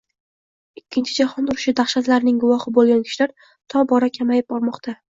Ikkinchi 0.81 1.17
jahon 1.17 1.51
urushi 1.53 1.75
dahshatlarining 1.81 2.41
guvohi 2.47 2.75
bo'lgan 2.81 3.07
kishilar 3.07 3.39
tobora 3.77 4.15
kamayib 4.21 4.53
bormoqda 4.57 5.03